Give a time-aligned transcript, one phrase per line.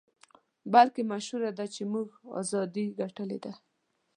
[0.73, 2.07] بلکې مشهوره ده چې موږ
[2.41, 3.53] ازادۍ ګټلې دي.